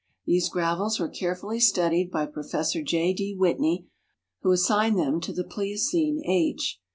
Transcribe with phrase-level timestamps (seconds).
[0.25, 2.71] These gravels were carefully studied by Prof.
[2.85, 3.13] J.
[3.13, 3.35] D.
[3.37, 3.85] Whitney,
[4.39, 6.79] who assigned them to the Plioceneage.